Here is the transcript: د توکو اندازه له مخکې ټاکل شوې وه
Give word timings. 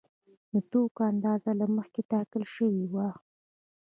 د 0.51 0.53
توکو 0.71 1.01
اندازه 1.11 1.51
له 1.61 1.65
مخکې 1.77 2.01
ټاکل 2.11 2.43
شوې 2.55 2.83
وه 2.93 3.07